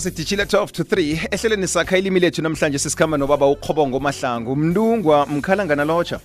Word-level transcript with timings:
sidishile 0.00 0.44
12 0.44 0.66
to 0.66 0.82
3 0.82 1.28
ehleleni 1.30 1.68
sakha 1.68 1.98
ilimi 1.98 2.20
lethu 2.20 2.42
namhlanje 2.42 2.78
sisikhamba 2.78 3.16
nobaba 3.18 3.46
uqhobongo 3.46 4.00
mahlangu 4.00 4.56
mndungwa 4.56 5.26
mkhalangana 5.26 5.84
lotsha? 5.84 6.20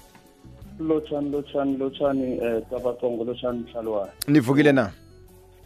Lotshani 0.79 1.29
lotshani 1.29 1.77
lotshani 1.77 2.37
eh 2.43 2.61
cabacongo 2.69 3.23
lotshani 3.23 3.59
mhlalwane. 3.59 4.11
Nivukile 4.27 4.71
na? 4.71 4.91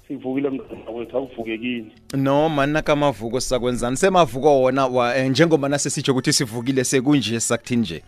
Sivukile 0.08 0.50
mntwana 0.50 0.90
wethu 0.92 1.18
awuvukekile. 1.18 1.86
Noma 2.14 2.66
nakamavuko 2.66 3.40
sisakwenzani 3.40 3.98
semavuko 3.98 4.62
wona 4.62 4.88
wa 4.88 5.18
eh, 5.18 5.30
njengoba 5.30 5.70
nasesitsho 5.70 6.12
ukuthi 6.12 6.34
sivukile 6.34 6.84
sekunje 6.84 7.40
sakuthini 7.40 7.82
nje? 7.82 8.04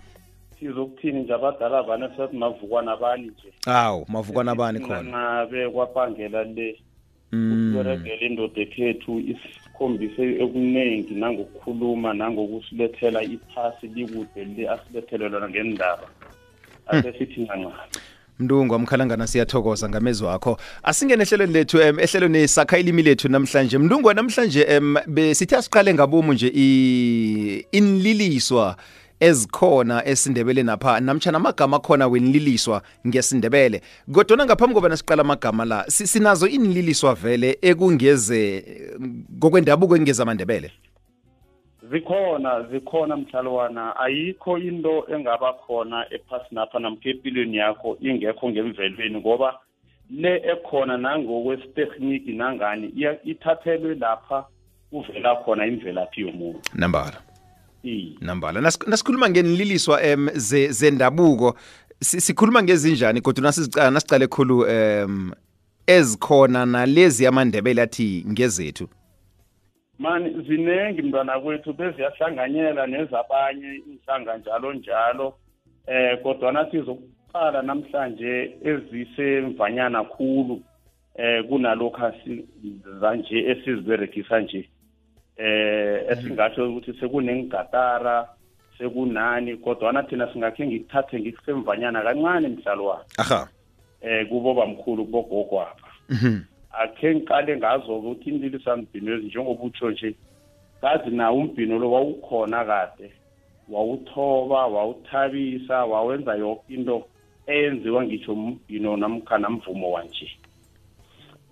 Sizokuthini 0.60 1.24
nje? 1.24 1.34
Abadala 1.34 1.82
vane 1.82 2.10
sathi 2.18 2.38
mavukwana 2.38 2.98
bani 2.98 3.24
nje? 3.28 3.54
Awu 3.66 4.06
mavukwana 4.08 4.56
bani 4.56 4.80
khona? 4.80 5.02
Nabe 5.02 5.70
kwabangela 5.70 6.44
le. 6.44 6.80
Mm, 7.32 7.76
ukuberegela 7.76 8.22
indoda 8.22 8.62
ekhethu 8.62 9.20
isikhombise 9.80 10.44
okuningi 10.44 11.14
nangokukhuluma 11.14 12.14
nangokusilethela 12.14 13.24
iphasi 13.24 13.88
likude 13.88 14.46
le 14.58 14.70
asilethele 14.70 15.30
lona 15.30 15.50
ngendaba. 15.50 16.08
Ase 16.88 17.14
sithi 17.18 17.42
ncanca 17.42 17.72
mndungwa 18.40 18.80
mkhalangana 18.80 19.28
siyathokoza 19.28 19.90
ngamezwi 19.90 20.28
wakho. 20.28 20.58
Asingene 20.84 21.24
ehlelweni 21.24 21.54
lethu 21.54 21.82
em 21.82 22.00
ehlelweni 22.00 22.48
sakha 22.48 22.78
ilimi 22.78 23.04
lethu 23.04 23.30
namhlanje. 23.30 23.78
Mndungwa 23.78 24.14
namhlanje 24.14 24.62
em 24.62 24.96
besithi 25.08 25.56
asiqale 25.56 25.94
ngabomu 25.94 26.34
nje 26.34 26.52
i- 26.56 27.66
inliliswa. 27.72 28.76
Ezikhona 29.20 30.06
esindebele 30.06 30.64
napha 30.64 31.00
namtshana 31.00 31.38
amagama 31.38 31.78
akhona 31.78 32.08
wenililiswa 32.08 32.82
ngesindebele. 33.08 33.82
Kodwana 34.14 34.46
ngaphambi 34.46 34.76
koba 34.76 34.90
nasiqala 34.90 35.22
amagama 35.22 35.66
la 35.66 35.84
sinazo 35.88 36.48
inililiswa 36.48 37.16
vele 37.16 37.58
ekungeze 37.62 38.66
ngokwendabuko 39.38 39.96
engeza 39.96 40.24
amandebele? 40.24 40.72
Zikhona 41.92 42.64
zikhona 42.72 43.18
mhlalwana 43.18 43.96
ayikho 43.96 44.58
into 44.58 45.06
engaba 45.14 45.54
khona 45.54 46.06
ephasinapha 46.12 46.80
namkha 46.80 47.10
empilweni 47.10 47.58
yakho 47.58 47.98
ingekho 48.02 48.50
ngemvelweni 48.50 49.20
ngoba 49.20 49.60
le 50.10 50.42
ekhona 50.52 50.98
nangokwesitehniki 50.98 52.32
nangani 52.34 52.94
ithathelwe 53.24 53.96
lapha 53.96 54.46
kuvela 54.92 55.36
khona 55.36 55.66
imvelaphi 55.66 56.22
yomuntu. 56.22 56.62
Nambala 56.74 57.29
nambala. 58.22 58.62
Nas- 58.62 58.88
nasikhuluma 58.88 59.30
ngenliliswa 59.30 60.04
em 60.04 60.30
ze- 60.34 60.72
zendabuko. 60.72 61.56
Si- 62.02 62.22
sikhuluma 62.22 62.64
ngezinjani 62.64 63.22
kodwa 63.22 63.44
nasizicala 63.44 63.92
nasicale 63.92 64.28
khulu 64.28 64.66
em 64.68 65.32
ezikhona 65.88 66.66
nalezi 66.66 67.28
amandebele 67.28 67.82
athi 67.82 68.26
ngezethu? 68.28 68.88
Mani 70.00 70.30
zinengi 70.48 71.02
mntwana 71.02 71.40
kwethu 71.40 71.74
beziyahlanganyela 71.74 72.88
nezabanye 72.88 73.82
inhlanga 73.92 74.38
njalo 74.38 74.74
njalo 74.74 75.34
eh 75.88 76.22
kodwana 76.24 76.72
sizokuqala 76.72 77.62
namhlanje 77.62 78.52
ezisemvanyana 78.64 80.04
khulu 80.04 80.62
eh 81.16 81.44
kunalokhu 81.50 82.02
asi- 82.06 82.46
zanje 83.02 83.38
esiziberegisa 83.52 84.40
nje. 84.40 84.70
Eh 85.40 86.04
esingatsho 86.12 86.70
ukuthi 86.70 86.94
sekunengigatara 87.00 88.28
sekunani 88.78 89.58
kodwana 89.58 90.04
thina 90.04 90.34
singakhe 90.34 90.68
ngikuthathe 90.68 91.20
ngikusemvanyana 91.20 92.02
kancane 92.04 92.48
mhlalwane 92.48 93.04
aha. 93.18 93.48
Eh 94.02 94.28
kubo 94.30 94.54
bamkhulu 94.54 95.06
kubogogo 95.06 95.62
apha 95.62 95.88
Mhm. 96.10 96.42
akhe 96.72 97.16
ngiqale 97.16 97.58
ngazo 97.58 97.98
ukuthi 97.98 98.30
inlilisambhino 98.30 99.12
lezi 99.16 99.28
njengoba 99.28 99.64
utsho 99.64 99.92
nje 99.92 100.16
kazi 100.82 101.10
nawo 101.10 101.38
umbhino 101.38 101.80
lo 101.80 101.92
wawukhona 101.92 102.66
kade? 102.66 103.12
Wawuthoba 103.70 104.68
wawuthabisa 104.68 105.86
wawenza 105.86 106.36
yonke 106.36 106.74
into 106.74 107.06
eyenziwa 107.48 108.04
ngisho 108.04 108.34
umbhino 108.34 108.98
namkhana 108.98 109.50
mvumo 109.50 109.92
wanje. 109.92 110.32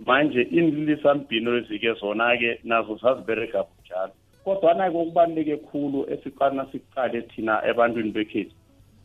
Manje 0.06 0.42
inlilisambhino 0.42 1.52
lezi-ke 1.52 1.94
zona-ke 1.94 2.60
nazo 2.64 2.98
saziberega 3.00 3.64
bunjalo 3.88 4.14
kodwana-ke 4.44 4.98
okubaluleke 4.98 5.58
khulu 5.68 6.06
esiqana 6.14 6.66
sikuqale 6.72 7.22
thina 7.22 7.62
ebantwini 7.70 8.12
bekhethu 8.12 8.56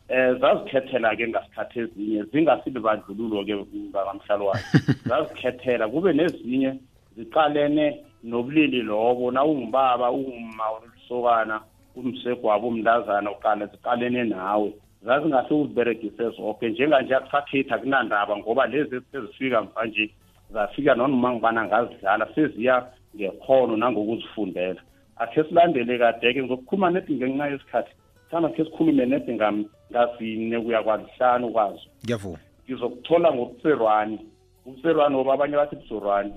um 0.09 0.39
zazikhethela-ke 0.39 1.27
ngasikhathi 1.27 1.79
ezinye 1.79 2.23
zingasibe 2.31 2.79
bandlululo-ke 2.79 3.53
ngakamhlalwane 3.55 4.63
zazikhethela 5.09 5.87
kube 5.87 6.13
nezinye 6.13 6.79
ziqalene 7.17 7.99
nobulili 8.23 8.81
lobo 8.81 9.31
na 9.31 9.43
ungubaba 9.43 10.11
unguma 10.11 10.65
ulisokana 10.75 11.61
umsegwabo 11.95 12.67
umntazana 12.67 13.31
uqale 13.31 13.65
ziqalene 13.65 14.23
nawe. 14.23 14.73
Zazingahle 15.05 15.55
uziberegise 15.55 16.29
zonke 16.29 16.69
njenganje 16.69 17.15
akusakhethi 17.15 17.73
akunandaba 17.73 18.37
ngoba 18.37 18.67
lezi 18.67 19.01
sezifika 19.11 19.61
mvanje 19.61 20.09
zafika 20.53 20.95
nonoma 20.95 21.33
ngibana 21.33 21.65
ngazidlala 21.65 22.25
seziya 22.35 22.87
ngekhono 23.15 23.77
nangokuzifundela. 23.77 24.81
Akhe 25.17 25.43
silandele 25.43 25.97
kadeke 25.97 26.41
ngizokukhuluma 26.41 26.89
nedi 26.89 27.13
ngenxa 27.15 27.47
yesikhathi. 27.47 27.91
Thanda 28.31 28.49
khe 28.49 28.63
sikhulume 28.65 29.05
nedi 29.05 29.33
ngam- 29.33 29.65
ngazine 29.91 30.59
kuya 30.61 30.83
kwanhlanu 30.83 31.51
kwazo. 31.51 31.85
Ngiyavuma. 32.03 32.39
Ngizokuthola 32.65 33.33
ngokuserwani 33.33 34.19
ubuserwani 34.65 35.15
ngoba 35.15 35.33
abanye 35.33 35.55
bathi 35.55 35.75
buserwani 35.75 36.33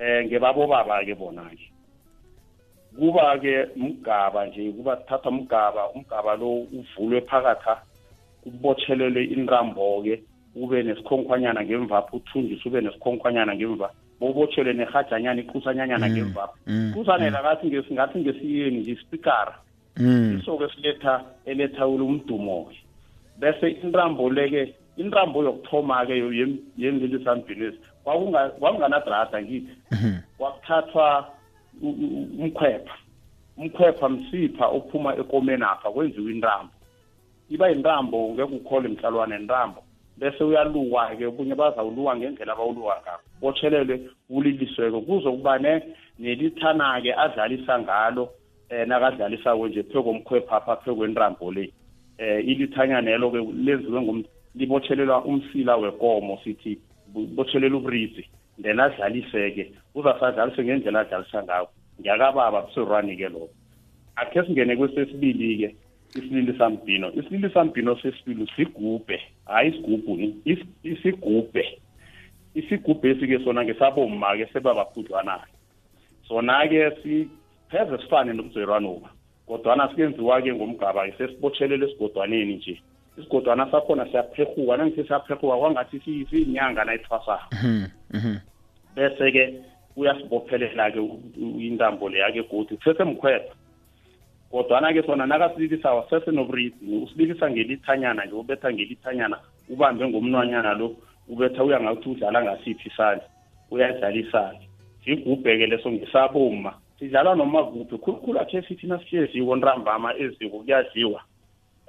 um 0.00 0.24
ngebabobaba-ke 0.26 1.14
bona-ke. 1.14 1.70
Kuba-ke 2.98 3.68
mgaba 3.76 4.46
nje 4.46 4.72
kuba 4.72 4.96
thatha 4.96 5.30
mgaba 5.30 5.90
umgaba 5.90 6.36
lo 6.36 6.66
uvulwe 6.72 7.20
phakatha 7.20 7.82
kubotshelelwe 8.42 9.24
intambo-ke 9.24 10.22
ube 10.56 10.82
nesikhonkwane 10.82 11.64
ngemvapha 11.64 12.16
uthunjise 12.16 12.68
ube 12.68 12.80
nesikhonkwane 12.80 13.56
ngemva. 13.56 13.90
Bobotshelwe 14.20 14.72
nerhajanyana 14.74 15.40
iqusanyanyana 15.40 16.10
ngemvapha 16.10 16.54
mm, 16.66 16.92
kusanela 16.94 17.42
kathi 17.42 17.66
ngesi- 17.66 17.92
ngathi 17.94 18.18
ngesiyeni 18.18 18.78
nje 18.80 18.92
ispikara. 18.92 19.54
Mm. 19.96 20.38
isoke 20.40 20.68
siletha 20.74 21.24
eletha 21.46 21.86
umdumo-ke 21.86 22.76
bese 23.38 23.70
intambo 23.70 24.30
leke 24.30 24.74
intambo 24.96 25.42
yokuthoma-ke 25.44 26.14
yenlilisambhinesi 26.78 27.78
kwakunganadrada 28.04 29.42
ngithi. 29.42 29.72
Mhm. 29.92 30.12
kwakuthathwa 30.38 31.28
umkhwepha 31.82 32.94
umkhwepha 33.56 34.08
msipha 34.08 34.66
ophuma 34.66 35.16
ekomeni 35.16 35.62
apha 35.62 35.90
kwenziwa 35.90 36.30
intambo. 36.30 36.72
Iba 37.50 37.68
yintambo 37.68 38.28
ngeke 38.34 38.54
ukhole 38.54 38.88
mhlalwane 38.88 39.38
ntambo 39.38 39.82
bese 40.18 40.44
uyalukwa-ke 40.44 41.26
obunye 41.26 41.54
bazawuluka 41.54 42.16
ngendlela 42.16 42.52
abawuluka 42.52 43.02
ngabo 43.02 43.22
botshelelwe 43.40 43.94
ulilisweko 44.30 45.00
kuzokuba 45.00 45.58
ne 45.58 45.72
nelithana-ke 46.18 47.14
adlalisa 47.14 47.78
ngalo 47.78 48.24
eh 48.70 48.86
nakadlalisako 48.86 49.68
nje 49.68 49.82
phezu 49.82 50.02
komkhwepha 50.02 50.56
apha 50.56 50.76
phezu 50.76 50.96
kwentambo 50.96 51.52
le. 51.52 51.72
Eh 52.18 52.48
ilithanyanelo-ke 52.48 53.38
lenziwe 53.64 54.24
libotshelelwa 54.54 55.24
umsila 55.24 55.76
wekomo 55.76 56.38
sithi 56.44 56.78
botshelela 57.14 57.76
ubrisi 57.76 58.24
then 58.62 58.80
adlalise-ke 58.80 59.72
uzasadlalise 59.94 60.64
ngendlela 60.64 61.00
adlalisa 61.00 61.42
ngayo. 61.42 61.68
Ngiyakababa 62.00 62.62
buserwani-ke 62.62 63.28
lokho. 63.28 63.48
Akhe 64.16 64.42
singene 64.42 64.76
kwesesibili-ke 64.76 65.74
isilili 66.14 66.58
sambhino 66.58 67.12
isilili 67.12 67.50
sambhino 67.50 67.96
sesibili 67.96 68.46
sigubhe. 68.56 69.20
Hayi 69.48 69.68
isigubhu 69.70 70.12
is- 70.44 70.66
isigubhe 70.82 71.64
isigubhe 72.54 73.10
esike 73.10 73.38
sona 73.44 73.64
ngesabomma-ke 73.64 74.46
sebabakhudlwana-ke 74.52 75.52
sona-ke 76.28 76.90
sipheze 77.02 77.98
sifane 78.02 78.32
nomzerwanoba 78.32 79.08
kodwana 79.46 79.88
sikenziwa-ke 79.88 80.54
ngomgaba-ke 80.54 81.12
sesibotshelele 81.18 81.86
esigodwaneni 81.86 82.54
nje 82.56 82.80
isigodwana 83.18 83.70
sakhona 83.70 84.04
siyaphehuka 84.10 84.76
nangithi 84.76 85.04
siyaphehuka 85.06 85.56
kwangathi 85.56 86.00
si- 86.04 86.26
siyinyanga 86.30 86.84
nayithwasako 86.84 87.48
Mhm. 87.52 87.84
Mhm. 88.14 88.36
bese-ke 88.94 89.44
uyasibophelela-ke 89.96 91.00
intambo 91.58 92.08
leya-ke 92.08 92.42
godi 92.42 92.76
sesemkhwepha 92.84 93.54
kodwana-ke 94.50 95.02
sona 95.02 95.26
nakasililisako 95.26 96.06
sesenobridi 96.10 96.96
usililisa 97.02 97.50
ngelithanyana 97.50 98.24
nje 98.24 98.34
ubetha 98.34 98.72
ngelithanyana 98.72 99.38
ubambe 99.68 100.08
ngomnwanyana 100.08 100.74
lo 100.74 100.96
ubetha 101.28 101.64
uya 101.64 101.80
ngakuthi 101.80 102.08
udlala 102.08 102.42
ngasiphi 102.42 102.88
isandla 102.88 103.28
uyadlalisake 103.70 104.68
sigubheke 105.04 105.66
leso 105.66 105.90
ngesaboma 105.92 106.72
sidlala 106.98 107.34
noma 107.34 107.64
kuphi 107.64 107.98
khulukhulu 107.98 108.40
akhe 108.40 108.62
sithi 108.62 108.86
nasihleziko 108.86 109.56
ntambama 109.56 110.14
eziko 110.18 110.58
kuyadliwa. 110.58 111.20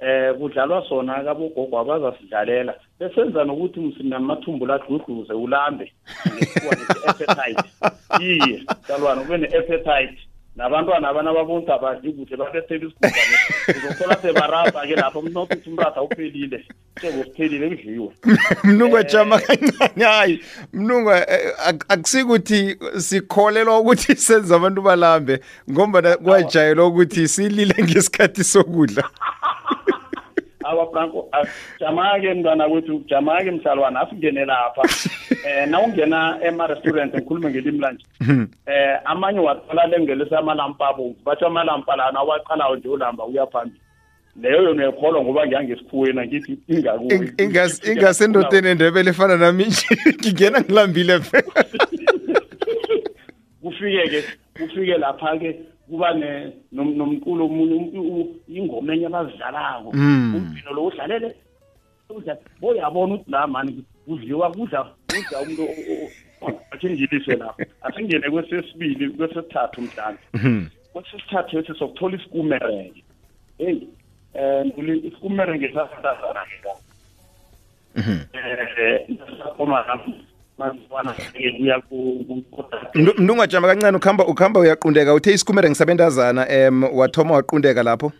Eh 0.00 0.34
kudlalwa 0.38 0.88
sona 0.88 1.24
kabogogo 1.24 1.78
abazasidlalela 1.78 2.74
besenza 2.98 3.44
nokuthi 3.44 3.80
msinamathumbu 3.80 4.66
ladludluze 4.66 5.32
ulambe. 5.32 5.92
Ngesikhuwa 6.34 6.74
nesi 6.74 6.98
appetite 7.08 7.68
iye 8.20 8.62
salwana 8.86 9.22
ube 9.22 9.38
ne-appetite. 9.38 10.18
Nabantwana 10.56 11.08
abana 11.08 11.32
babonta 11.32 11.74
abadli 11.74 12.12
kuhle 12.12 12.36
babethela 12.36 12.86
isigubane 12.86 13.36
uzothola 13.78 14.16
sebarasa-ke 14.22 14.94
lapho 14.96 15.18
umnotho 15.18 15.54
uthi 15.54 15.70
umratha 15.70 16.02
uphelile 16.02 16.64
sebo 17.00 17.24
siphelile 17.24 17.68
kudliwe 17.68 18.08
mnungu 18.64 18.96
ajama 18.96 19.38
kancane 19.38 20.04
hayi. 20.04 20.40
Mnungu 20.72 21.10
eh, 21.10 21.54
ak- 21.66 21.84
akusikuthi 21.88 22.76
sikholelwa 22.98 23.78
ukuthi 23.78 24.16
senze 24.26 24.54
abantu 24.54 24.82
balambe 24.82 25.40
ngoba 25.70 26.16
kwajayelwa 26.16 26.86
ukuthi 26.86 27.28
silile 27.28 27.74
ngesikhathi 27.84 28.44
sokudla. 28.44 29.04
Awa 30.64 30.90
franco 30.90 31.28
ah, 31.32 31.44
jama-ke 31.80 32.34
mntwana 32.34 32.68
kwethu 32.68 33.04
jama-ke 33.08 33.50
mhlalwana 33.50 34.00
asingene 34.00 34.44
lapha 34.44 34.82
eh 35.46 35.68
nawungena 35.68 36.38
ema-restaurant 36.44 37.14
ngikhulume 37.14 37.50
ngelimi 37.50 37.78
lanje. 37.78 38.04
Eh 38.66 38.98
amanye 39.04 39.38
wathola 39.38 39.86
lengelisa 39.86 40.38
amalampa 40.38 40.88
abomvu 40.88 41.16
batsho 41.24 41.46
amalampa 41.46 41.96
lana 41.96 42.20
awaqalayo 42.20 42.76
nje 42.76 42.88
ulamba 42.88 43.24
uya 43.24 43.46
phambili. 43.46 43.80
Leyo 44.40 44.62
yona 44.62 44.82
uyakholwa 44.82 45.22
ngoba 45.24 45.46
ngiyangesikhuweni 45.46 46.20
angithi 46.20 46.58
ingakuwe 46.68 47.14
Ing- 47.16 47.34
ingas- 47.36 47.92
ingasendodeni 47.92 48.68
endebele 48.68 49.10
efana 49.10 49.36
nami 49.36 49.64
nje 49.64 49.86
ngingena 50.20 50.60
ngilambile 50.60 51.20
phela 51.20 51.64
kufike-ke 53.62 54.24
kufike 54.58 54.98
lapha-ke 54.98 55.60
kuba 55.88 56.14
ne- 56.14 56.52
nom- 56.72 56.96
nomculo 56.96 57.44
omunye 57.44 57.74
um- 57.74 58.20
u- 58.20 58.36
ingoma 58.48 58.94
enye 58.94 59.06
abazidlalako. 59.06 59.90
Mm. 59.92 60.34
umbhino 60.34 60.72
lo 60.74 60.84
udlalele 60.86 61.34
udla 62.10 62.36
boyabona 62.60 63.14
ukuthi 63.14 63.30
la 63.30 63.46
mani 63.46 63.84
kudliwa 64.06 64.50
kudla 64.52 64.86
kudla 65.10 65.40
umuntu 65.42 65.62
o- 65.62 65.76
o- 65.92 66.10
o- 66.46 66.60
akhe 66.70 66.90
ngilise 66.90 67.36
lapho. 67.36 67.62
Asingene 67.82 68.30
kwesesibili 68.30 69.10
kwesesithathu 69.10 69.80
mhlawumbe 69.82 70.70
kwesesithathu 70.92 71.58
esi 71.58 71.74
sokuthola 71.78 72.16
isikumerenge 72.16 73.04
heyi 73.58 73.88
um 74.34 74.72
isikumerenge 75.04 75.68
sasatazana-ke 75.68 76.56
ka 76.62 76.72
Mhm. 77.96 78.18
um 79.10 79.38
sakoma 79.38 79.84
masibona 80.58 81.12
kuya 81.12 81.82
Mndu- 82.94 83.14
mntungu 83.18 83.42
ajama 83.42 83.68
kancane 83.68 83.96
ukuhamba 83.96 84.26
ukuhamba 84.26 84.60
uyaqundeka. 84.60 85.14
Uthe 85.14 85.32
isikumere 85.32 85.68
ngisabentazana 85.68 86.48
em 86.48 86.82
wathoma 86.82 87.34
waqundeka 87.34 87.82
lapho? 87.82 88.12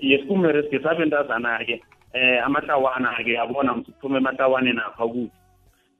Yesikumere 0.00 0.62
sike 0.62 0.78
sabentazana-ke 0.82 1.82
eh 2.14 2.44
amatlawana-ke 2.46 3.32
yabona 3.32 3.74
msiphume 3.74 4.16
ematlawaneni 4.18 4.78
apha 4.78 5.06
kuthi 5.08 5.30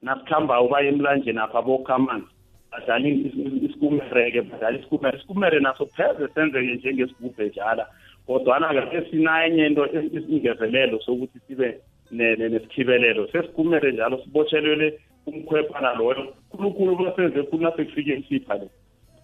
nasikhamba 0.01 0.61
uba 0.61 0.81
emlanjeni 0.81 1.39
apha 1.39 1.61
bokha 1.61 1.95
amanzi. 1.95 2.27
Badlala 2.71 3.07
isikumere-ke 3.07 4.41
badlala 4.41 4.77
isikumere 4.77 5.17
isikumere 5.17 5.59
naso 5.59 5.85
pheze 5.85 6.27
senzeke 6.33 6.75
njengesigubhe 6.75 7.47
njala 7.47 7.87
kodwana-ke 8.27 8.97
esinenye 8.97 9.65
into 9.67 9.85
isingezelelo 10.17 10.99
sokuthi 10.99 11.39
sibe 11.47 11.77
ne- 12.11 12.35
ne- 12.35 12.49
nesikhibelelo. 12.49 13.27
Sesikumere 13.31 13.91
njalo 13.91 14.17
sibotshelele 14.23 14.99
umkhwephana 15.27 15.93
loyo. 15.93 16.33
Khulukhulu 16.51 16.95
basenze 16.95 17.43
khulu 17.43 17.63
nasekufike 17.63 18.13
imsipha 18.13 18.53
le. 18.55 18.67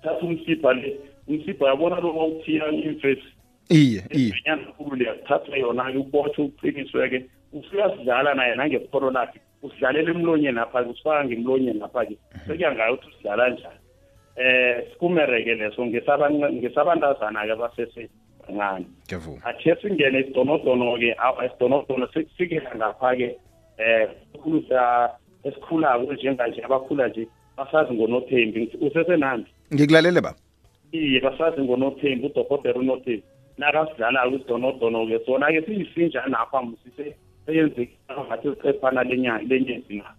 Thatha 0.04 0.26
umsipha 0.26 0.74
le. 0.74 1.00
Umsipha 1.28 1.66
yabona 1.68 2.00
lo 2.00 2.16
wawuthiya 2.18 2.72
imfesi 2.72 3.28
iye 3.70 4.04
iye. 4.12 4.34
Inyana 4.40 4.72
khulu 4.78 4.96
liyakuthatha 4.96 5.58
yona-ke 5.58 5.98
ubotshwe 5.98 6.44
uqiniswe-ke 6.46 7.26
usuyasidlala 7.54 8.34
naye 8.34 8.56
nangekholo 8.56 9.12
lakhe 9.12 9.40
usidlalela 9.64 10.12
emlonyeni 10.12 10.60
apha-ke 10.60 10.90
usifaka 10.90 11.26
ngemlonyeni 11.26 11.82
apha-ke 11.84 12.18
sekuya 12.48 12.76
ngayo 12.76 12.94
ukuthi 12.94 13.08
usidlala 13.08 13.50
njani. 13.50 13.80
Eh 14.36 14.84
sikumere-ke 14.92 15.56
leso 15.56 15.86
ngesabantazana-ke 15.86 17.56
basese 17.56 18.10
bancane. 18.48 18.86
Ngiyavuma 19.06 19.54
singene 19.82 20.20
isidonodono-ke 20.20 21.16
isidonodono 21.46 22.08
sikela 22.38 22.76
ngapha-ke 22.76 23.38
eh 23.78 24.10
khulu 24.42 24.64
esikhulako 25.44 26.14
njenganje 26.14 26.62
abakhula 26.64 27.08
nje 27.08 27.28
basazi 27.58 27.94
ngonothembi. 27.94 28.78
Usesenandi 28.82 29.50
ngikulalele 29.74 30.22
ba? 30.22 30.36
Iye 30.92 31.20
basazi 31.20 31.62
ngonothembi 31.62 32.26
udokotela 32.26 32.80
unothembi. 32.80 33.24
Nakasidlala-ko 33.58 34.36
isidonodono-ke 34.36 35.26
sona-ke 35.26 35.62
siyisinjana 35.62 36.40
apha 36.40 36.62
msise 36.62 37.16
seyenzekile 37.48 38.22
ngathi 38.28 38.48
siqephana 38.50 39.04
lenyezi 39.04 39.98
na 39.98 40.12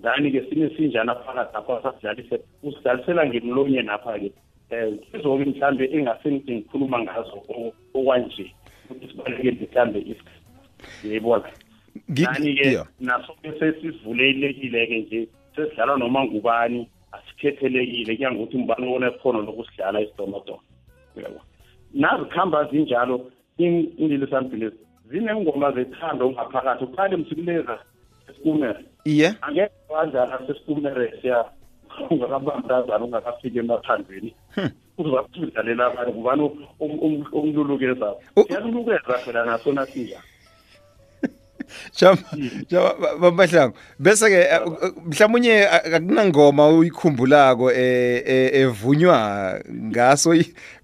ngani-ke 0.00 0.40
sinesinjana 0.50 1.14
phakathi 1.14 1.56
apha 1.56 1.82
sasidlalise 1.82 2.36
usidlalisela 2.62 3.26
ngemlonye 3.26 3.82
napha-ke. 3.82 4.32
Um 4.72 4.98
izo-ke 5.14 5.44
mhlawumbe 5.44 5.84
engasengithi 5.92 6.52
ngikhuluma 6.54 6.98
ngazo 7.02 7.42
okwanje 7.94 8.46
ukuthi 8.90 9.06
sibalekele 9.08 9.56
mhlawumbe 9.60 10.00
isikhathi 10.00 11.08
yayibona 11.08 11.48
Ngi- 12.10 12.24
nani-ke 12.24 12.68
naso-ke 13.00 13.50
sesivulelekile-ke 13.58 14.98
nje 15.00 15.28
sesidlala 15.56 15.96
noma 15.96 16.24
ngubani 16.24 16.88
asikhethelekile 17.12 18.16
kuya 18.16 18.32
ngokuthi 18.32 18.58
ngubani 18.58 18.94
onekhono 18.96 19.42
lokusidlala 19.42 20.00
isidonodono 20.00 20.60
uyabona 21.16 21.44
nazikuhamba 21.94 22.64
zinjalo 22.70 23.30
in- 23.58 23.92
indilisambilezi 23.98 24.83
zinengoma 25.10 25.72
zethando 25.72 26.30
ngaphakathi 26.30 26.84
uqale 26.84 27.16
msikuleza 27.16 27.78
esikumere. 28.30 28.84
Iye. 29.04 29.34
Angeke 29.40 29.72
wadlala 29.88 30.40
sesikumere 30.46 31.14
siya 31.22 31.44
ungakabamntazana 32.10 33.04
ungakafiki 33.04 33.58
emathandweni. 33.58 34.34
Uzakudlalela 34.98 35.86
abanye 35.86 36.12
ngubani 36.12 36.50
omlulukezako 37.32 38.20
U- 38.36 38.44
siyalulukeza 38.46 39.18
phela 39.24 39.44
nasona 39.44 39.86
sinjani 39.86 40.22
Jama 41.98 42.18
jama 42.68 42.90
bamahlangu 43.20 43.74
bese 43.98 44.28
ke 44.30 44.48
mhlawumnye 45.06 45.68
akunangoma 45.68 46.68
uyikhumbulako 46.68 47.70
eh 47.72 48.22
eh, 48.26 48.50
evunywa 48.54 49.60
ngaso 49.72 50.34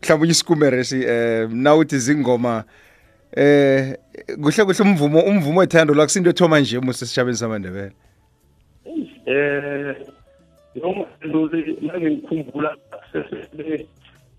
mhlawumnye 0.02 0.30
isikumere 0.30 0.84
si 0.84 1.02
eh 1.02 1.48
nawuthi 1.50 1.98
zingoma 1.98 2.56
eh 2.58 2.89
kuhle 3.32 4.64
kuhle 4.64 4.82
umvumo 4.82 5.20
umvumo 5.20 5.60
wethando 5.60 5.94
la 5.94 6.04
kusinto 6.04 6.30
ethoma 6.30 6.60
nje 6.60 6.80
musi 6.80 7.06
sishabeni 7.06 7.36
samandebele. 7.36 7.92
Eh 9.26 9.96
yoma 10.74 11.04
nake 11.82 12.10
ngikhumbula 12.10 12.76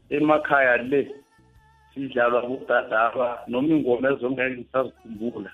emakhaya 0.09 0.77
le 0.77 1.07
sidlalwa 1.93 2.41
kudadaba 2.41 3.39
noma 3.47 3.67
ingoma 3.67 4.11
ezongeke 4.11 4.57
ngisazikhumbula. 4.57 5.51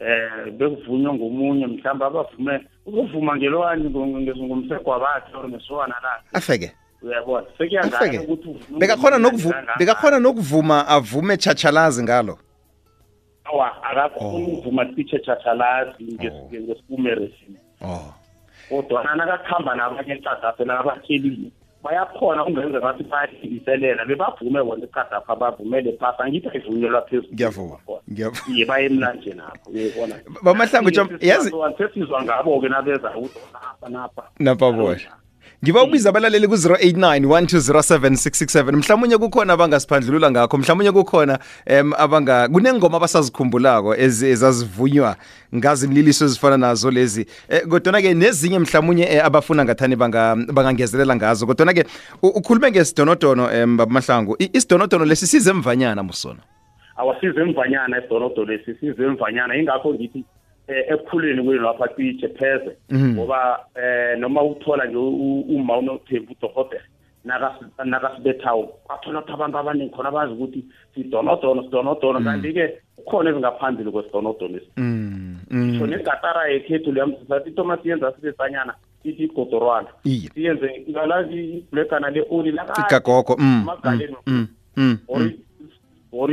Eh 0.00 0.52
bekuvunywa 0.58 1.14
ngomunye 1.14 1.66
mhlawumbe 1.66 2.04
abavume 2.04 2.54
ukuvuma 2.86 3.36
ngelwani 3.36 3.90
ngomsegwa 3.90 4.98
bakhe 4.98 5.36
or 5.36 5.48
ngesokana 5.48 5.94
lakhe. 6.02 6.28
Afeke. 6.32 6.72
Uyabona. 7.06 7.46
Sekuyangani 7.58 7.94
afeke 7.96 8.18
ukuthi 8.18 8.48
uvume 8.48 8.78
bekakhona 8.78 9.18
ngomnye 9.18 9.30
nokuvuma 9.30 9.54
kangangani. 9.54 9.78
bekakhona 9.78 10.18
nokuvuma 10.18 10.88
avume 10.88 11.36
chachalazi 11.36 12.02
ngalo. 12.02 12.38
Awa 13.44 13.82
akakhona 13.84 14.46
ukuvuma 14.46 14.84
tiche 14.84 15.18
chathalazi 15.18 16.04
Oh. 16.20 16.50
ngesikumere 16.54 17.28
sini 17.38 17.58
oh. 17.84 18.14
Kodwa 18.68 19.04
nakakuhamba 19.16 19.74
nabanye 19.74 20.12
ecadafe 20.14 20.64
nabatyelile 20.64 21.50
bayakhona 21.82 22.44
ungenze 22.46 22.80
bathi 22.80 23.02
bayadiliselela 23.04 24.04
bebavume 24.04 24.62
bona 24.62 24.84
ecadapha 24.84 25.36
bavumele 25.36 25.92
phasi. 25.98 26.22
Angithi 26.22 26.48
ayivunyelwa 26.48 27.02
phezulu 27.02 27.34
ngiyavuma. 27.34 27.76
Ngiyavuma. 28.10 28.56
Iye 28.56 28.64
baye 28.66 28.86
emlanjeni 28.86 29.40
apho 29.40 29.70
uyebona 29.70 30.14
Bamahlangu, 30.42 30.90
Jam- 30.90 31.18
yazi- 31.20 31.50
sesizwa 31.78 32.22
ngabo-ke 32.22 32.68
nabeza 32.68 33.10
ukuthi 33.16 33.38
napha 33.52 33.88
napha 33.88 34.22
Napha 34.38 34.72
bona. 34.72 35.00
Ngiba 35.64 35.82
ubiza 35.82 36.08
abalaleli 36.08 36.46
ku-089 36.48 37.26
1207667 37.26 38.72
mhlawumnye 38.76 39.18
kukhona 39.18 39.52
abangasiphandlulula 39.52 40.30
ngakho 40.30 40.58
mhlawumnye 40.58 40.92
kukhona 40.92 41.38
em 41.66 41.92
abanga 41.98 42.48
kunengoma 42.48 42.96
abasazikhumbulako 42.96 43.94
ezi- 43.94 44.26
ezazivunywa 44.26 45.16
ngazinliliso 45.54 46.24
ezifana 46.24 46.56
nazo 46.56 46.90
lezi. 46.90 47.26
Eh, 47.48 47.62
kodwana-ke 47.68 48.14
nezinye 48.14 48.58
mhlawumnye 48.58 49.04
eh, 49.04 49.24
abafuna 49.24 49.64
ngathani 49.64 49.96
banga- 49.96 50.36
bangangezelela 50.52 51.16
ngazo. 51.16 51.46
Kodwana-ke 51.46 51.84
u- 52.22 52.26
ukhulume 52.38 52.70
ngesidonodono 52.70 53.50
em 53.52 53.76
babamahlangu 53.76 54.36
I- 54.38 54.50
isidonodono 54.52 55.04
lesi 55.04 55.26
size 55.26 55.50
emvanyana 55.50 56.02
musona? 56.02 56.40
Awasize 56.96 57.40
emvanyana 57.40 57.98
isidonodo 57.98 58.44
lesi 58.44 58.74
size 58.80 59.02
emvanyana 59.02 59.56
ingakho 59.56 59.94
ngithi 59.94 60.18
eh, 60.18 60.24
ekukhuleni 60.68 61.42
kwenu 61.44 61.62
lapha 61.62 61.88
cishe 61.88 62.28
pheze 62.28 62.76
ngoba 62.94 63.66
eh 63.74 64.18
noma 64.18 64.42
uthola 64.42 64.84
nje 64.84 64.96
uma 64.96 65.78
unothembu 65.78 66.32
udohotela 66.32 66.82
nakasi- 67.24 67.84
nakasibethawo 67.84 68.66
kwathola 68.84 69.18
ukuthi 69.20 69.32
abantu 69.32 69.58
abaningi 69.58 69.94
khona 69.94 70.10
bazi 70.10 70.32
ukuthi 70.32 70.64
sidonodono 70.94 71.62
sidonodono. 71.62 72.20
Kanti-ke 72.20 72.78
kukhona 72.96 73.30
ezingaphambili 73.30 73.90
kwesidonodono 73.90 74.56
esi 74.56 74.70
mm. 74.76 75.78
so 75.78 75.86
negatara 75.86 76.48
yekhethu 76.48 76.92
liyamsisathi 76.92 77.50
itoma 77.50 77.76
siyenza 77.82 78.12
sibe 78.12 78.32
sanyana 78.32 78.74
ithi 79.04 79.24
igodorwana. 79.24 79.88
Iye. 80.04 80.30
Siyenze 80.34 80.66
iblegana 81.36 82.10
le-oli 82.10 82.52
mm, 83.38 83.64
Magaleni. 83.64 84.16
or 86.12 86.28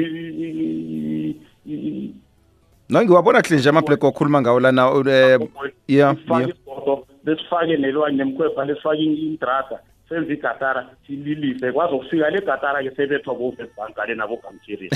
no 2.89 3.03
ngiwabona 3.03 3.41
kuhle 3.41 3.57
nje 3.57 3.69
amabhlek 3.69 4.03
okhuluma 4.03 4.41
ngawo 4.41 4.59
lana 4.59 4.91
uh, 4.91 5.07
yeah, 5.07 6.15
sifake 6.15 6.41
yeah. 6.41 6.49
igodo 6.49 7.07
besifake 7.23 7.77
nelwani 7.77 8.17
nemkhwepha 8.17 8.65
lesifake 8.65 9.03
indrada 9.03 9.79
senze 10.09 10.33
igatara 10.33 10.89
sililise 11.07 11.71
kwazi 11.71 11.93
ukufika 11.93 12.29
le 12.29 12.41
gatara 12.41 12.83
ke 12.83 12.91
sebethwa 12.95 13.35
bovesbankale 13.35 14.15
nabogamtshiri 14.15 14.89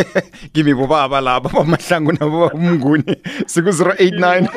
kimi 0.52 0.74
bobaba 0.74 1.20
laba 1.20 1.50
bamahlangu 1.50 2.12
nabo 2.12 2.46
umnguni 2.46 3.16
siku-089 3.46 4.48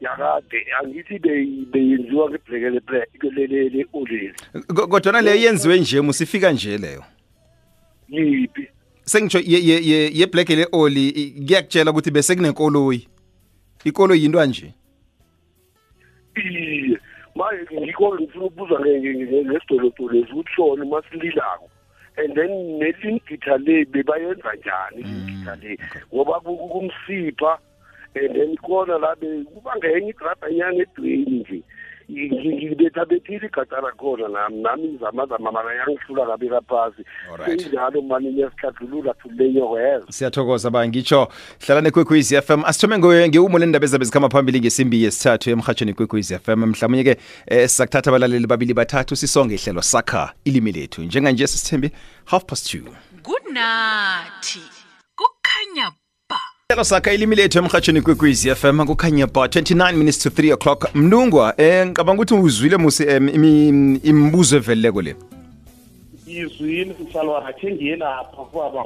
yakade 0.00 0.66
angithi 0.80 1.18
beyenziwa 1.72 2.30
ngebhlekelele 2.30 3.86
oleli 3.92 4.34
Ko- 4.74 4.86
kodwana 4.86 5.20
leyo 5.20 5.36
yenziwe 5.36 5.80
nje 5.80 6.00
musifika 6.00 6.52
nje 6.52 6.78
leyo 6.78 7.04
yiphi 8.08 8.68
sengitsho 9.04 9.38
ye- 9.38 9.64
ye- 9.68 9.82
ye- 9.88 10.10
ye-black 10.14 10.48
le 10.50 10.66
oli 10.72 11.12
kuyakutshela 11.46 11.90
ukuthi 11.90 12.10
bese 12.10 12.36
kunenkoloyi 12.36 13.08
ikoloyi 13.84 14.22
yinto 14.22 14.46
nje 14.46 14.74
iye 16.36 16.98
manje 17.34 17.80
ngikho 17.80 18.14
ngifuna 18.14 18.44
ukubuza 18.44 18.80
ngesidolotolo 18.80 20.12
lesi 20.12 20.32
ukuthi 20.32 20.50
sona 20.56 20.84
masililako 20.84 21.70
and 22.16 22.34
then 22.34 22.50
nelingitha 22.78 23.56
le 23.58 23.84
bebayenza 23.84 24.52
njani? 24.54 25.00
Ilingitha 25.00 25.56
le. 25.62 25.78
Ngoba 26.14 26.40
ku- 26.40 26.68
kumsipha 26.68 27.58
and 28.14 28.34
then 28.36 28.56
khona 28.56 28.98
la 29.00 29.14
be- 29.14 29.44
kuba 29.44 29.76
ngenye 29.76 30.10
igrabanyana 30.10 30.82
edweni 30.82 31.40
nje. 31.40 31.62
Ngibethabethile 32.12 33.46
igata 33.46 33.80
lakhona 33.80 34.28
nami 34.28 34.62
nami 34.62 34.88
ngizamazama 34.88 35.52
mana 35.52 35.72
yangihlula 35.74 36.26
kabeka 36.26 36.60
phasi 36.60 37.02
injalo 37.52 38.02
mani 38.02 38.30
niyasihlathulula 38.30 39.14
thulenyokwezo 39.14 40.06
siyathokoza 40.10 40.70
ba 40.70 40.88
ngitsho 40.88 41.28
hlala 41.66 41.90
f 42.42 42.50
m. 42.50 42.62
Asithome 42.64 42.98
ngewumo 42.98 43.58
lendaba 43.58 43.84
ezabe 43.84 44.04
zikhama 44.04 44.28
phambili 44.28 44.60
ngesimbi 44.60 45.02
yesithathu 45.04 45.50
emhatshweni 45.50 45.94
kwekwezi 45.94 46.38
FM 46.38 46.66
mhlawumnye 46.66 47.04
ke 47.04 47.16
eh, 47.46 47.68
sakuthatha 47.68 48.10
abalaleli 48.10 48.46
babili 48.46 48.74
bathathu 48.74 49.16
sisonge 49.16 49.54
ihlelo 49.54 49.82
sakha 49.82 50.32
ilimi 50.44 50.72
lethu. 50.72 51.02
Njenganje 51.02 51.46
sisithembi 51.46 51.90
half 52.24 52.44
past 52.44 52.70
two. 52.70 52.94
Kunathi 53.22 54.60
kukhanya 55.16 55.92
Hlelo 56.72 56.84
sakha 56.84 57.12
ilimi 57.12 57.36
lethu 57.36 57.58
emhatshweni 57.58 58.02
kwekwezi 58.02 58.54
FM 58.54 58.86
kukhanya 58.86 59.26
ba 59.26 59.46
29 59.46 59.92
minutes 59.92 60.18
to 60.18 60.30
3 60.30 60.52
o'clock. 60.52 60.94
Mnungwa 60.94 61.54
eh 61.60 61.86
ngicabanga 61.86 62.22
ukuthi 62.22 62.34
uzwile 62.34 62.76
musi 62.76 63.02
em, 63.02 63.28
imi- 63.28 64.00
imibuzo 64.02 64.56
eveleleko 64.56 65.02
le. 65.02 65.16
Izwile 66.26 66.94
mhlalwana 67.00 67.52
khe 67.52 67.72
ngiye 67.72 67.96
lapha 67.96 68.42
kwaba 68.52 68.84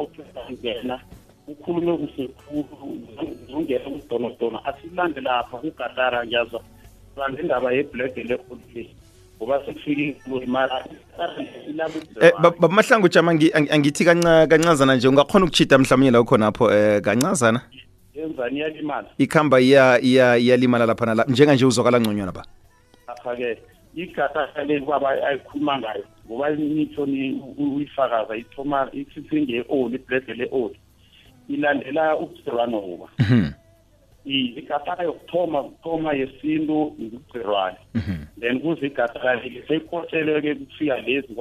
ngena. 0.52 1.00
Ukhulume 1.48 1.96
kuhle 1.96 2.28
khulu 2.28 2.98
ngizongena 3.22 3.90
kudonodono. 3.90 4.60
Asilande 4.64 5.20
lapha 5.20 5.56
kugatara 5.58 6.26
ngiyazwa. 6.26 6.60
Lande 7.16 7.42
indaba 7.42 7.72
yebhlege 7.72 8.22
le-olile 8.22 8.90
ngoba 9.36 9.60
sekufike 9.66 10.16
mara 10.46 10.84
Eh 12.20 12.32
ba- 12.42 12.50
baba 12.50 12.68
mahlangu 12.68 13.08
jama 13.08 13.32
ngi- 13.34 13.52
angi- 13.52 13.70
angithi 13.72 14.04
kanca 14.04 14.46
kancazana 14.46 14.96
nje 14.96 15.08
ungakhona 15.08 15.44
ukuchita 15.44 15.78
mhlawumnye 15.78 16.10
la 16.10 16.20
ukhonapho 16.20 16.70
eh 16.72 17.00
kancazana? 17.00 17.60
Yenzani 18.14 18.56
iyalimala 18.58 19.08
ikhamba 19.18 19.60
iya 19.60 20.00
iya 20.00 20.36
iyalimala 20.38 20.86
lapha 20.86 21.06
nalapha 21.06 21.30
njenganje 21.32 21.64
uzwakala 21.66 22.00
ngconywana 22.00 22.32
ba? 22.32 22.42
Apha-ke 23.06 23.58
igata 23.94 24.48
le 24.66 24.80
kwaba 24.80 25.08
ayikhuluma 25.28 25.78
ngayo 25.78 26.04
ngoba 26.26 26.50
nitsho 26.50 27.06
ni- 27.06 27.40
u- 27.58 27.76
uyifakaza 27.76 28.36
ithoma 28.36 28.88
isisenge-oli 28.92 29.96
ibhlege 29.96 30.34
le-oli 30.34 30.76
ilandela 31.48 32.16
ukugcirwanoba 32.16 33.08
iye 34.26 34.62
yokuthoma 35.02 35.62
kuthoma 35.62 36.12
yesintu 36.12 36.94
ngubudlelwane 37.00 37.76
mhm. 37.94 38.16
then 38.40 38.60
kuze 38.60 38.86
ikataka-ke 38.86 39.62
seyikhotheleke 39.68 40.54
kufika 40.54 40.96
lezi 40.96 41.34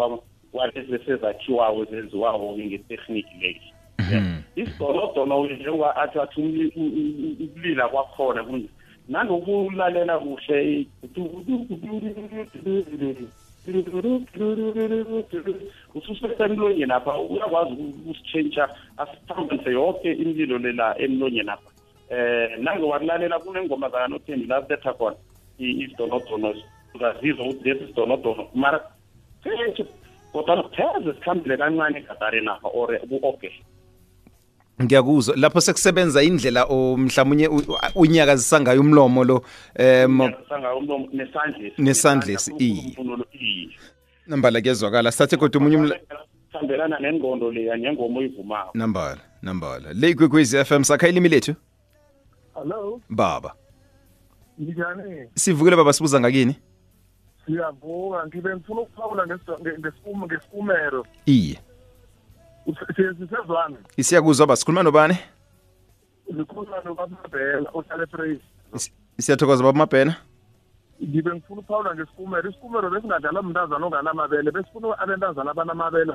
kwalezi 0.51 0.95
esezakhiwawo 0.95 1.85
zenziwawo-ke 1.85 2.65
ngetechnique 2.65 3.35
lezi. 3.41 3.69
Mhm. 3.99 4.41
Isidolodono-ke 4.55 5.55
njengoba 5.55 5.95
athi 5.95 6.19
athi 6.19 6.41
ukulila 7.43 7.87
kwakhona 7.87 8.43
kunje 8.43 8.69
nanokulalela 9.07 10.19
kuhle 10.19 10.87
ususesemlonyeni 15.95 16.93
apha 16.93 17.19
uyakwazi 17.19 17.73
ukusitshentsha 17.73 18.69
asihambise 18.97 19.71
yonke 19.71 20.13
imlilo 20.13 20.57
lela 20.57 20.95
emlonyeni 20.99 21.49
apha 21.49 21.74
eh 22.09 22.49
nangowakulalela 22.59 23.39
kunengoma 23.39 23.89
zakanothembi 23.89 24.45
la 24.47 24.61
betha 24.61 24.93
khona 24.93 25.15
isidonodono 25.57 26.53
ungazizwa 26.93 27.45
ukuthi 27.45 27.69
lesi 27.69 27.87
sidonodono 27.87 28.47
mara 28.53 28.79
seshe 29.43 29.85
kodwa 30.31 30.69
pheze 30.69 31.13
sikhambile 31.13 31.57
kancane 31.57 31.97
egadareni 31.97 32.47
apha 32.47 32.67
or 32.73 32.99
ku-oge 32.99 33.51
ngiyakuzwa. 34.83 35.35
Lapho 35.35 35.61
sekusebenza 35.61 36.23
indlela 36.23 36.65
mhlawumunye 36.97 37.49
unyakazisa 37.95 38.61
ngayo 38.61 38.81
umlomo 38.81 39.23
lo 39.23 39.43
um 39.79 40.31
nesandlesi. 41.77 42.51
Iye. 42.59 42.97
Nambala 44.27 44.61
kuyezwakala. 44.61 45.11
Sathe 45.11 45.37
kodwa 45.37 45.61
umunye 45.61 45.77
umla 45.77 45.99
sihambelana 46.51 46.99
nengondo 46.99 47.51
leya 47.51 47.77
nengoma 47.77 48.19
oyivumako 48.19 48.71
nambala 48.73 49.21
nambala. 49.41 49.93
Le 49.93 50.09
ikwekwezi 50.09 50.65
FM 50.65 50.83
sakha 50.83 51.07
ilimi 51.07 51.29
lethu 51.29 51.55
Hello, 52.55 53.01
baba 53.09 53.53
njani? 54.59 55.29
sivukile 55.35 55.75
baba 55.75 55.93
sibuza 55.93 56.19
ngakini 56.19 56.55
Siyavuka, 57.45 58.27
ngibe 58.27 58.55
ngifuna 58.55 58.81
ukuphawula 58.81 59.25
ngesi- 59.25 59.59
nge- 59.61 59.77
ngesikum- 59.79 60.25
ngesikumero. 60.25 61.05
iye 61.25 61.59
Sisezwana. 63.19 63.77
isiyakuzwa 63.97 64.47
ba 64.47 64.55
sikhuluma 64.55 64.83
nobani 64.83 65.17
Ngikhuluma 66.33 66.81
noBababhela 66.85 67.69
ohlala 67.73 68.03
ePraise. 68.03 68.41
Is- 68.73 68.91
siyathokoza 69.19 69.63
baba 69.63 69.77
mabhena 69.77 70.15
Ngibe 71.03 71.31
ngifuna 71.35 71.59
ukuphawula 71.61 71.95
ngesikumero. 71.95 72.49
Isikumero 72.49 72.89
besingadlalwa 72.89 73.43
mntazana 73.43 73.85
onganamabele, 73.85 74.51
besifuna 74.51 74.97
abentazana 74.99 75.51
abanamabele. 75.51 76.13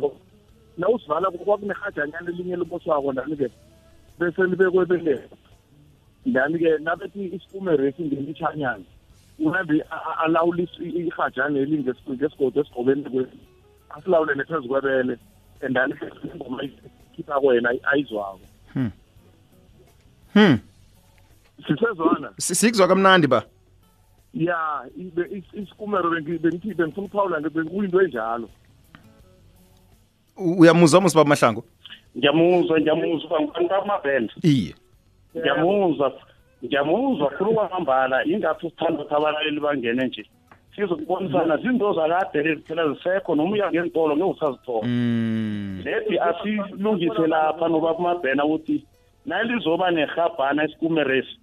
Na 0.79 0.89
usivala 0.89 1.31
kwakunehajanyana 1.31 2.29
elinye 2.31 2.57
liboswako 2.57 3.13
ndani-ke 3.13 3.49
bese 4.19 4.43
libekwe 4.43 4.85
ebeleni. 6.27 6.55
Ndani-ke 6.59 6.79
nabethi 6.85 7.25
isikumero 7.37 7.87
esingelitshanyana. 7.89 8.85
uhambe 9.41 9.83
a- 9.91 9.97
a- 9.97 10.19
alawule 10.25 10.63
is- 10.63 10.81
i- 10.81 11.07
ihajana 11.09 11.59
elingesigodo 11.59 12.61
esigobeni 12.61 13.03
kwethu 13.03 13.37
asilawule 13.91 14.35
nephezu 14.35 14.69
kwebele 14.69 15.17
and 15.63 15.75
then 15.77 15.95
ingoma 16.35 16.63
ekhipha 16.63 17.41
kwena 17.41 17.71
ayizwako. 17.93 18.41
Hmm. 20.35 20.59
Sisezwana? 21.67 22.33
Si- 22.39 22.55
sikuzwa 22.55 22.89
kamnandi 22.89 23.27
ba. 23.27 23.43
Ya 24.35 24.85
ibe- 24.97 25.29
is- 25.39 25.55
isikumero 25.55 26.11
bengi- 26.11 26.39
bengithi 26.39 26.75
bengifuna 26.75 27.07
ukuphawula 27.07 27.41
nge- 27.41 27.51
bekuyinto 27.51 28.03
enjalo. 28.03 28.49
U- 30.37 30.59
uyamuzwa 30.61 31.01
musibaba 31.01 31.29
mahlangu? 31.29 31.65
Ngiyamuzwa 32.19 32.81
ngiyamuzwa 32.81 33.41
ngibani 33.41 33.69
bamabhele 33.69 34.31
iye. 34.43 34.75
Ngiyamuzwa 35.37 36.13
ngiyamuzwa 36.65 37.31
khulu 37.31 37.55
kwamambala. 37.55 38.25
Ingathi 38.25 38.67
usithanda 38.67 39.01
ukuthi 39.03 39.15
abalaleli 39.15 39.61
bangene 39.61 40.07
nje. 40.07 40.25
Sizokubonisana 40.77 41.57
zinto 41.57 41.93
zakade 41.93 42.57
phela 42.67 42.89
zisekho 42.93 43.35
noma 43.35 43.53
uya 43.53 43.71
ngentolo 43.71 44.17
ngeke 44.17 44.31
usazithola. 44.31 44.87
Mm. 44.87 45.83
Leti 45.85 46.19
asilungise 46.19 47.27
lapha 47.27 47.69
noba 47.69 47.95
kumabhena 47.95 48.45
ukuthi 48.45 48.85
nalizoba 49.27 49.91
nehabhana 49.91 50.65
esikumeresi. 50.65 51.39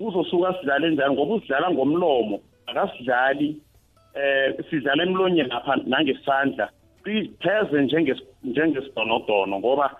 Uzosuka 0.00 0.54
sidlale 0.54 0.90
njani? 0.90 1.14
Ngoba 1.14 1.34
usidlala 1.34 1.70
ngomlomo 1.70 2.40
akasidlali 2.66 3.56
eh 4.14 4.54
sidlala 4.70 5.02
emlonyeni 5.02 5.50
apha 5.50 5.76
nangesandla. 5.86 6.68
Sipheze 7.04 7.76
njenges- 7.82 8.26
njengesidonodolo 8.44 9.58
ngoba 9.58 9.96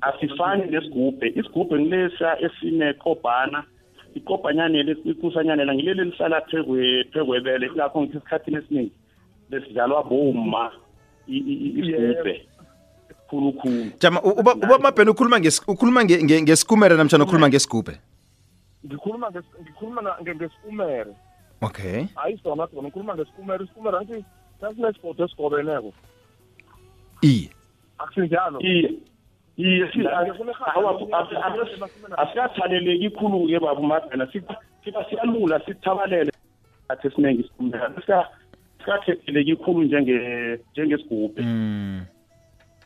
asifani 0.00 0.70
nesigubhe 0.70 1.26
isigubhe 1.28 1.78
ngilesa 1.80 2.36
esinekobhana 2.40 3.64
ikobhanyane 4.14 4.82
likusanyane 4.82 5.64
ngileli 5.74 6.04
lihlala 6.04 6.40
phekwe 6.40 7.04
phekwebele 7.12 7.66
lapho 7.76 8.02
ngithi 8.02 8.16
esikhathini 8.16 8.56
esiningi 8.56 8.92
i- 11.28 11.44
i- 11.52 11.72
isigubhe. 11.80 12.46
Khulukhulu 13.28 13.90
jama 14.00 14.22
uba 14.22 14.54
uba 14.54 14.78
mabhena 14.78 15.10
ukhuluma 15.10 15.40
nges 15.40 15.62
ukhuluma 15.68 16.02
nge- 16.04 16.22
nge- 16.24 16.42
ngesikumere 16.42 16.96
namtjana 16.96 17.24
ukhuluma 17.24 17.48
ngesigubhe? 17.48 17.94
Ngikhuluma 18.86 19.30
ngikhuluma 19.30 20.00
ngesikumere. 20.22 21.12
Okay. 21.60 22.06
Hayi 22.14 22.38
sona 22.42 22.66
dona 22.72 22.88
ngikhuluma 22.88 23.14
ngesikumere. 23.14 23.64
Isikumere 23.64 23.96
angithi 23.98 24.24
sasinesipoti 24.60 25.22
esigobeneko. 25.22 25.92
Iye. 27.22 27.50
Akusinjalo 27.98 28.60
iye. 28.60 28.90
Iye 29.58 29.90
si- 29.92 30.02
La- 30.02 30.22
ngifuna 30.24 30.52
awa- 30.74 30.94
ihabhana 30.94 31.18
asi- 31.18 31.36
asi- 31.36 31.60
elinye- 31.74 32.14
asikathaleleki 32.22 33.10
khulu-ke 33.10 33.58
baba 33.60 33.80
umabhena 33.80 34.26
siba 34.32 35.04
siyalula 35.10 35.60
sithabalele. 35.66 36.30
Athi 36.88 37.06
esiningi 37.08 37.40
isikhumela 37.42 37.90
sikathetheleki 38.78 39.56
khulu 39.56 39.82
njenge- 39.84 40.58
njengesigubhe. 40.72 41.42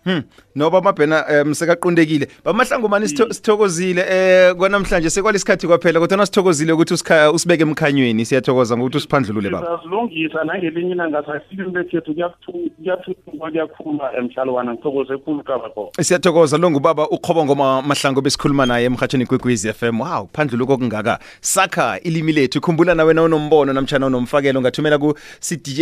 Hmm. 0.05 0.23
Noba 0.57 0.81
mabhena 0.81 1.25
um 1.45 1.55
sekaqondekile 1.55 2.29
bamahlangu 2.45 2.89
mani 2.89 3.07
sitho- 3.07 3.33
sithokozile 3.33 4.05
eh 4.09 4.55
kwanamhlanje 4.55 5.11
sekwalesikhathi 5.11 5.67
kwaphela 5.67 6.01
kodwa 6.01 6.17
nasithokozile 6.17 6.73
ukuthi 6.73 6.95
usibeke 7.35 7.63
emkhanyweni 7.63 8.25
siyathokoza 8.25 8.77
ngokuthi 8.77 8.97
usiphandlulule 8.97 9.51
baba. 9.51 9.67
Sizazilungisa 9.67 10.45
nangelinye 10.45 10.93
ilanga 10.93 11.23
kuyathuthuka 11.23 12.97
kuyakhuluma 13.39 14.11
emhlalwana 14.19 14.73
ngithokoze 14.75 15.15
ekhulu 15.15 15.43
kabakho. 15.43 15.93
siyathokoza 16.01 16.59
lo 16.59 16.71
ngubaba 16.71 17.09
uqhobo 17.09 17.45
ngoma 17.45 17.83
mahlango 17.83 18.21
besikhuluma 18.21 18.67
naye 18.67 18.87
emhatshweni 18.87 19.25
f 19.25 19.83
FM 19.83 20.01
wow 20.01 20.29
phandlulu 20.33 20.67
kokungaka 20.67 21.19
sakha 21.41 22.01
ilimi 22.01 22.33
lethu 22.33 22.61
khumbula 22.61 22.95
nawe 22.95 23.15
na 23.15 23.23
unombono 23.23 23.73
namtshana 23.73 24.07
unomfakelo 24.07 24.59
ungathumela 24.59 24.99
ku 24.99 25.15
cdj 25.41 25.81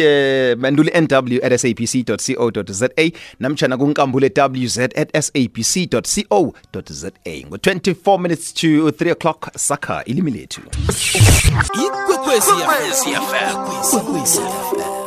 manduli 0.58 0.90
nw 0.90 1.38
at 1.42 1.56
sabc 1.56 2.04
co 4.10 4.28
za 4.28 4.30
namtshana 4.30 4.50
kunkambule 4.50 4.66
wz 4.66 4.78
at 4.78 5.22
sabc 5.24 5.88
co 5.90 6.52
za 6.92 7.10
ngo-24 7.26 8.18
minutes 8.18 8.54
to 8.54 8.66
3 8.66 9.12
o'clock 9.12 9.50
sakha 9.58 10.04
ilimi 10.04 10.30
lethu 10.30 10.60
ikwekwezi 11.74 12.50
fm 13.30 15.00